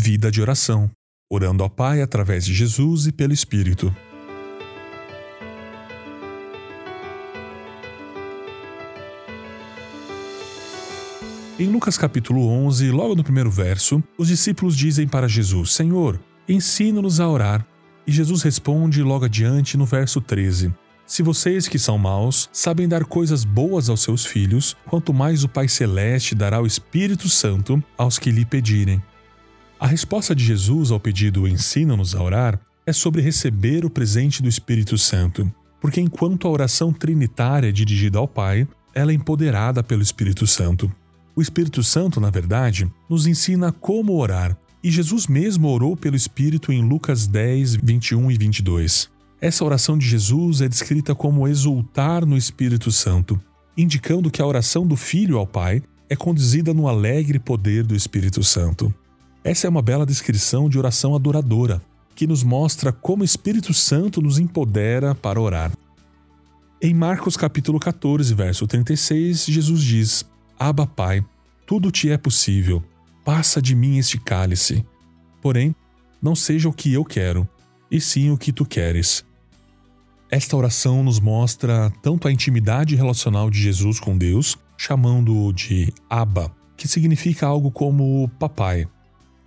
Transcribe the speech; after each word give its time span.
Vida 0.00 0.30
de 0.30 0.40
oração, 0.40 0.88
orando 1.28 1.64
ao 1.64 1.68
Pai 1.68 2.00
através 2.00 2.44
de 2.44 2.54
Jesus 2.54 3.08
e 3.08 3.12
pelo 3.12 3.32
Espírito. 3.32 3.92
Em 11.58 11.66
Lucas 11.66 11.98
capítulo 11.98 12.46
11, 12.46 12.92
logo 12.92 13.16
no 13.16 13.24
primeiro 13.24 13.50
verso, 13.50 14.00
os 14.16 14.28
discípulos 14.28 14.76
dizem 14.76 15.08
para 15.08 15.26
Jesus: 15.26 15.72
Senhor, 15.72 16.20
ensina-nos 16.48 17.18
a 17.18 17.28
orar. 17.28 17.66
E 18.06 18.12
Jesus 18.12 18.42
responde 18.42 19.02
logo 19.02 19.24
adiante 19.24 19.76
no 19.76 19.84
verso 19.84 20.20
13: 20.20 20.72
Se 21.08 21.24
vocês 21.24 21.66
que 21.66 21.76
são 21.76 21.98
maus 21.98 22.48
sabem 22.52 22.86
dar 22.86 23.04
coisas 23.04 23.42
boas 23.44 23.88
aos 23.90 24.02
seus 24.02 24.24
filhos, 24.24 24.76
quanto 24.86 25.12
mais 25.12 25.42
o 25.42 25.48
Pai 25.48 25.66
Celeste 25.66 26.36
dará 26.36 26.62
o 26.62 26.66
Espírito 26.68 27.28
Santo 27.28 27.82
aos 27.96 28.16
que 28.16 28.30
lhe 28.30 28.44
pedirem. 28.44 29.02
A 29.80 29.86
resposta 29.86 30.34
de 30.34 30.44
Jesus 30.44 30.90
ao 30.90 30.98
pedido 30.98 31.46
Ensina-nos 31.46 32.12
a 32.12 32.20
orar 32.20 32.60
é 32.84 32.92
sobre 32.92 33.22
receber 33.22 33.84
o 33.84 33.90
presente 33.90 34.42
do 34.42 34.48
Espírito 34.48 34.98
Santo, 34.98 35.50
porque 35.80 36.00
enquanto 36.00 36.48
a 36.48 36.50
oração 36.50 36.92
trinitária 36.92 37.68
é 37.68 37.72
dirigida 37.72 38.18
ao 38.18 38.26
Pai, 38.26 38.66
ela 38.92 39.12
é 39.12 39.14
empoderada 39.14 39.80
pelo 39.80 40.02
Espírito 40.02 40.48
Santo. 40.48 40.90
O 41.36 41.40
Espírito 41.40 41.84
Santo, 41.84 42.20
na 42.20 42.28
verdade, 42.28 42.90
nos 43.08 43.28
ensina 43.28 43.70
como 43.70 44.18
orar, 44.18 44.58
e 44.82 44.90
Jesus 44.90 45.28
mesmo 45.28 45.68
orou 45.68 45.96
pelo 45.96 46.16
Espírito 46.16 46.72
em 46.72 46.82
Lucas 46.82 47.28
10, 47.28 47.76
21 47.76 48.32
e 48.32 48.38
22. 48.38 49.08
Essa 49.40 49.64
oração 49.64 49.96
de 49.96 50.08
Jesus 50.08 50.60
é 50.60 50.68
descrita 50.68 51.14
como 51.14 51.46
exultar 51.46 52.26
no 52.26 52.36
Espírito 52.36 52.90
Santo, 52.90 53.40
indicando 53.76 54.28
que 54.28 54.42
a 54.42 54.46
oração 54.46 54.84
do 54.84 54.96
Filho 54.96 55.38
ao 55.38 55.46
Pai 55.46 55.80
é 56.08 56.16
conduzida 56.16 56.74
no 56.74 56.88
alegre 56.88 57.38
poder 57.38 57.84
do 57.84 57.94
Espírito 57.94 58.42
Santo. 58.42 58.92
Essa 59.44 59.66
é 59.66 59.70
uma 59.70 59.82
bela 59.82 60.04
descrição 60.04 60.68
de 60.68 60.78
oração 60.78 61.14
adoradora, 61.14 61.80
que 62.14 62.26
nos 62.26 62.42
mostra 62.42 62.92
como 62.92 63.22
o 63.22 63.24
Espírito 63.24 63.72
Santo 63.72 64.20
nos 64.20 64.38
empodera 64.38 65.14
para 65.14 65.40
orar. 65.40 65.72
Em 66.82 66.92
Marcos 66.92 67.36
capítulo 67.36 67.78
14, 67.78 68.34
verso 68.34 68.66
36, 68.66 69.46
Jesus 69.46 69.82
diz: 69.82 70.24
Abba, 70.58 70.86
Pai, 70.86 71.24
tudo 71.66 71.90
te 71.90 72.10
é 72.10 72.18
possível. 72.18 72.82
Passa 73.24 73.62
de 73.62 73.74
mim 73.74 73.98
este 73.98 74.18
cálice. 74.18 74.84
Porém, 75.40 75.74
não 76.20 76.34
seja 76.34 76.68
o 76.68 76.72
que 76.72 76.92
eu 76.92 77.04
quero, 77.04 77.48
e 77.90 78.00
sim 78.00 78.30
o 78.30 78.38
que 78.38 78.52
tu 78.52 78.64
queres. 78.64 79.24
Esta 80.30 80.56
oração 80.56 81.02
nos 81.02 81.20
mostra 81.20 81.90
tanto 82.02 82.28
a 82.28 82.32
intimidade 82.32 82.94
relacional 82.96 83.48
de 83.50 83.60
Jesus 83.60 83.98
com 83.98 84.18
Deus, 84.18 84.58
chamando-o 84.76 85.52
de 85.52 85.92
Abba, 86.10 86.52
que 86.76 86.86
significa 86.86 87.46
algo 87.46 87.70
como 87.70 88.28
papai, 88.38 88.86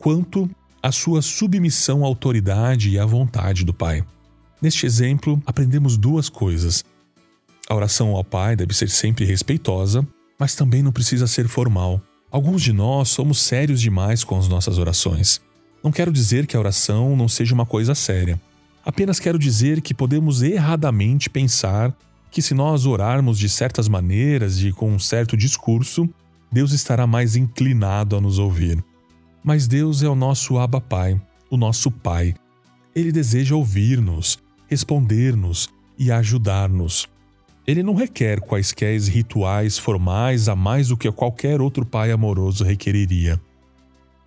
quanto 0.01 0.49
a 0.81 0.91
sua 0.91 1.21
submissão 1.21 2.03
à 2.03 2.07
autoridade 2.07 2.89
e 2.89 2.99
à 2.99 3.05
vontade 3.05 3.63
do 3.63 3.73
Pai. 3.73 4.03
Neste 4.61 4.85
exemplo, 4.85 5.41
aprendemos 5.45 5.97
duas 5.97 6.27
coisas. 6.27 6.83
A 7.69 7.75
oração 7.75 8.15
ao 8.15 8.23
Pai 8.23 8.55
deve 8.55 8.73
ser 8.73 8.89
sempre 8.89 9.23
respeitosa 9.23 10.05
mas 10.41 10.55
também 10.55 10.81
não 10.81 10.91
precisa 10.91 11.27
ser 11.27 11.47
formal. 11.47 12.01
Alguns 12.31 12.63
de 12.63 12.73
nós 12.73 13.09
somos 13.09 13.39
sérios 13.39 13.79
demais 13.79 14.23
com 14.23 14.39
as 14.39 14.47
nossas 14.47 14.79
orações. 14.79 15.39
Não 15.83 15.91
quero 15.91 16.11
dizer 16.11 16.47
que 16.47 16.57
a 16.57 16.59
oração 16.59 17.15
não 17.15 17.27
seja 17.27 17.53
uma 17.53 17.63
coisa 17.63 17.93
séria. 17.93 18.41
Apenas 18.83 19.19
quero 19.19 19.37
dizer 19.37 19.81
que 19.81 19.93
podemos 19.93 20.41
erradamente 20.41 21.29
pensar 21.29 21.95
que 22.31 22.41
se 22.41 22.55
nós 22.55 22.87
orarmos 22.87 23.37
de 23.37 23.47
certas 23.47 23.87
maneiras 23.87 24.63
e 24.63 24.71
com 24.71 24.91
um 24.91 24.97
certo 24.97 25.37
discurso, 25.37 26.09
Deus 26.51 26.71
estará 26.71 27.05
mais 27.05 27.35
inclinado 27.35 28.15
a 28.15 28.19
nos 28.19 28.39
ouvir. 28.39 28.83
Mas 29.43 29.67
Deus 29.67 30.03
é 30.03 30.09
o 30.09 30.15
nosso 30.15 30.57
Abba 30.57 30.79
Pai, 30.79 31.19
o 31.49 31.57
nosso 31.57 31.89
Pai. 31.89 32.35
Ele 32.95 33.11
deseja 33.11 33.55
ouvir-nos, 33.55 34.37
responder-nos 34.67 35.69
e 35.97 36.11
ajudar-nos. 36.11 37.07
Ele 37.65 37.83
não 37.83 37.93
requer 37.93 38.41
quaisquer 38.41 38.99
rituais 39.01 39.77
formais 39.77 40.49
a 40.49 40.55
mais 40.55 40.87
do 40.87 40.97
que 40.97 41.11
qualquer 41.11 41.61
outro 41.61 41.85
pai 41.85 42.11
amoroso 42.11 42.63
requeriria. 42.63 43.39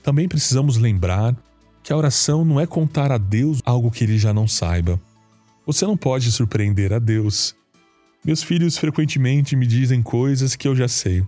Também 0.02 0.28
precisamos 0.28 0.76
lembrar 0.76 1.36
que 1.82 1.92
a 1.92 1.96
oração 1.96 2.44
não 2.44 2.60
é 2.60 2.66
contar 2.66 3.10
a 3.10 3.18
Deus 3.18 3.60
algo 3.64 3.90
que 3.90 4.04
ele 4.04 4.18
já 4.18 4.32
não 4.32 4.46
saiba. 4.46 5.00
Você 5.66 5.84
não 5.86 5.96
pode 5.96 6.30
surpreender 6.30 6.92
a 6.92 6.98
Deus. 6.98 7.54
Meus 8.24 8.42
filhos 8.42 8.76
frequentemente 8.76 9.56
me 9.56 9.66
dizem 9.66 10.02
coisas 10.02 10.56
que 10.56 10.66
eu 10.66 10.74
já 10.74 10.88
sei, 10.88 11.24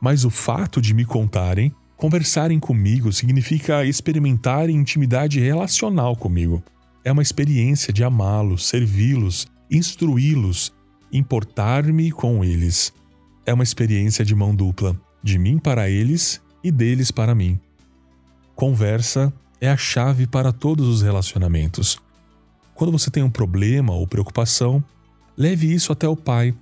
mas 0.00 0.24
o 0.24 0.30
fato 0.30 0.80
de 0.80 0.94
me 0.94 1.04
contarem, 1.04 1.74
conversarem 1.98 2.58
comigo, 2.60 3.12
significa 3.12 3.84
experimentar 3.84 4.70
intimidade 4.70 5.40
relacional 5.40 6.16
comigo. 6.16 6.62
É 7.04 7.12
uma 7.12 7.22
experiência 7.22 7.92
de 7.92 8.04
amá-los, 8.04 8.66
servi-los, 8.66 9.48
instruí-los 9.70 10.72
importar-me 11.12 12.10
com 12.10 12.44
eles. 12.44 12.92
É 13.44 13.52
uma 13.52 13.64
experiência 13.64 14.24
de 14.24 14.34
mão 14.34 14.54
dupla, 14.54 14.98
de 15.22 15.38
mim 15.38 15.58
para 15.58 15.90
eles 15.90 16.40
e 16.62 16.70
deles 16.70 17.10
para 17.10 17.34
mim. 17.34 17.58
Conversa 18.54 19.32
é 19.60 19.68
a 19.68 19.76
chave 19.76 20.26
para 20.26 20.52
todos 20.52 20.86
os 20.86 21.02
relacionamentos. 21.02 22.00
Quando 22.74 22.92
você 22.92 23.10
tem 23.10 23.22
um 23.22 23.30
problema 23.30 23.92
ou 23.92 24.06
preocupação, 24.06 24.84
leve 25.36 25.72
isso 25.72 25.92
até 25.92 26.06
o 26.06 26.16
Pai 26.16 26.54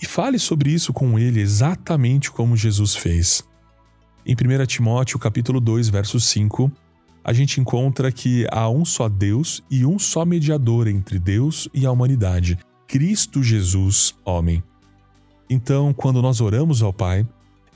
e 0.00 0.06
fale 0.06 0.38
sobre 0.38 0.72
isso 0.72 0.92
com 0.92 1.18
ele 1.18 1.40
exatamente 1.40 2.32
como 2.32 2.56
Jesus 2.56 2.96
fez. 2.96 3.44
Em 4.24 4.34
1 4.34 4.66
Timóteo 4.66 5.18
capítulo 5.18 5.60
2, 5.60 5.88
verso 5.88 6.20
5, 6.20 6.70
a 7.24 7.32
gente 7.32 7.60
encontra 7.60 8.12
que 8.12 8.46
há 8.52 8.68
um 8.68 8.84
só 8.84 9.08
Deus 9.08 9.64
e 9.68 9.84
um 9.84 9.98
só 9.98 10.24
mediador 10.24 10.86
entre 10.86 11.18
Deus 11.18 11.68
e 11.74 11.84
a 11.84 11.90
humanidade, 11.90 12.56
Cristo 12.86 13.42
Jesus, 13.42 14.14
homem. 14.24 14.62
Então, 15.50 15.92
quando 15.92 16.22
nós 16.22 16.40
oramos 16.40 16.82
ao 16.82 16.92
Pai, 16.92 17.26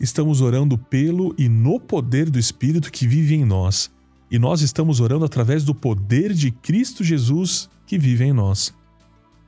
estamos 0.01 0.41
orando 0.41 0.79
pelo 0.79 1.35
e 1.37 1.49
no 1.49 1.81
poder 1.81 2.31
do 2.31 2.39
Espírito 2.39 2.93
que 2.93 3.09
vive 3.09 3.35
em 3.35 3.45
nós, 3.45 3.91
e 4.31 4.39
nós 4.39 4.61
estamos 4.61 5.01
orando 5.01 5.25
através 5.25 5.65
do 5.65 5.75
poder 5.75 6.33
de 6.33 6.53
Cristo 6.53 7.03
Jesus 7.03 7.69
que 7.85 7.99
vive 7.99 8.23
em 8.23 8.33
nós. 8.33 8.73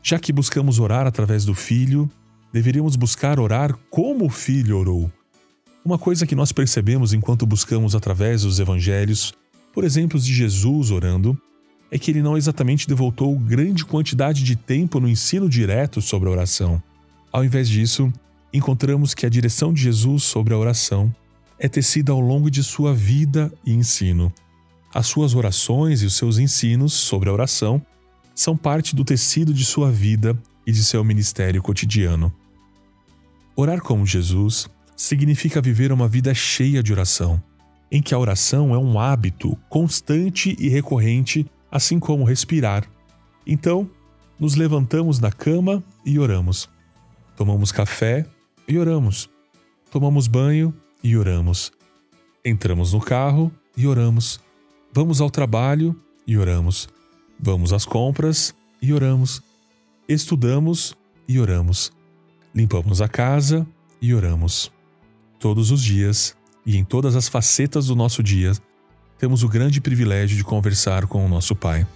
Já 0.02 0.18
que 0.18 0.32
buscamos 0.32 0.80
orar 0.80 1.06
através 1.06 1.44
do 1.44 1.54
Filho, 1.54 2.10
deveríamos 2.52 2.96
buscar 2.96 3.38
orar 3.38 3.76
como 3.88 4.26
o 4.26 4.30
Filho 4.30 4.78
orou. 4.78 5.12
Uma 5.84 5.98
coisa 5.98 6.26
que 6.26 6.34
nós 6.34 6.52
percebemos 6.52 7.12
enquanto 7.12 7.46
buscamos 7.46 7.94
através 7.94 8.42
dos 8.42 8.58
evangelhos, 8.60 9.32
por 9.72 9.84
exemplos 9.84 10.24
de 10.24 10.34
Jesus 10.34 10.90
orando, 10.90 11.40
é 11.90 11.98
que 11.98 12.10
ele 12.10 12.22
não 12.22 12.36
exatamente 12.36 12.86
devotou 12.86 13.38
grande 13.38 13.84
quantidade 13.84 14.42
de 14.42 14.56
tempo 14.56 15.00
no 15.00 15.08
ensino 15.08 15.48
direto 15.48 16.02
sobre 16.02 16.28
a 16.28 16.32
oração. 16.32 16.82
Ao 17.32 17.44
invés 17.44 17.68
disso, 17.68 18.12
encontramos 18.52 19.14
que 19.14 19.24
a 19.24 19.28
direção 19.28 19.72
de 19.72 19.82
Jesus 19.82 20.24
sobre 20.24 20.52
a 20.52 20.58
oração 20.58 21.14
é 21.58 21.68
tecida 21.68 22.12
ao 22.12 22.20
longo 22.20 22.50
de 22.50 22.62
sua 22.62 22.94
vida 22.94 23.52
e 23.64 23.72
ensino. 23.72 24.32
As 24.92 25.06
suas 25.06 25.34
orações 25.34 26.02
e 26.02 26.06
os 26.06 26.14
seus 26.14 26.38
ensinos 26.38 26.92
sobre 26.92 27.28
a 27.28 27.32
oração 27.32 27.84
são 28.34 28.56
parte 28.56 28.94
do 28.94 29.04
tecido 29.04 29.52
de 29.52 29.64
sua 29.64 29.90
vida 29.90 30.38
e 30.66 30.72
de 30.72 30.84
seu 30.84 31.02
ministério 31.02 31.62
cotidiano. 31.62 32.32
Orar 33.56 33.80
como 33.80 34.06
Jesus 34.06 34.68
significa 34.98 35.62
viver 35.62 35.92
uma 35.92 36.08
vida 36.08 36.34
cheia 36.34 36.82
de 36.82 36.92
oração, 36.92 37.40
em 37.90 38.02
que 38.02 38.12
a 38.12 38.18
oração 38.18 38.74
é 38.74 38.78
um 38.78 38.98
hábito 38.98 39.56
constante 39.68 40.56
e 40.58 40.68
recorrente 40.68 41.46
assim 41.70 42.00
como 42.00 42.24
respirar. 42.24 42.84
Então, 43.46 43.88
nos 44.40 44.56
levantamos 44.56 45.20
da 45.20 45.30
cama 45.30 45.82
e 46.04 46.18
oramos. 46.18 46.68
Tomamos 47.36 47.70
café 47.70 48.26
e 48.66 48.76
oramos. 48.76 49.30
Tomamos 49.88 50.26
banho 50.26 50.74
e 51.02 51.16
oramos. 51.16 51.70
Entramos 52.44 52.92
no 52.92 53.00
carro 53.00 53.52
e 53.76 53.86
oramos. 53.86 54.40
Vamos 54.92 55.20
ao 55.20 55.30
trabalho 55.30 55.94
e 56.26 56.36
oramos. 56.36 56.88
Vamos 57.38 57.72
às 57.72 57.84
compras 57.84 58.52
e 58.82 58.92
oramos. 58.92 59.42
Estudamos 60.08 60.96
e 61.28 61.38
oramos. 61.38 61.92
Limpamos 62.52 63.00
a 63.00 63.08
casa 63.08 63.64
e 64.02 64.12
oramos. 64.12 64.76
Todos 65.38 65.70
os 65.70 65.82
dias 65.82 66.36
e 66.66 66.76
em 66.76 66.84
todas 66.84 67.14
as 67.14 67.28
facetas 67.28 67.86
do 67.86 67.94
nosso 67.94 68.22
dia, 68.22 68.52
temos 69.18 69.42
o 69.42 69.48
grande 69.48 69.80
privilégio 69.80 70.36
de 70.36 70.44
conversar 70.44 71.06
com 71.06 71.24
o 71.24 71.28
nosso 71.28 71.54
Pai. 71.54 71.86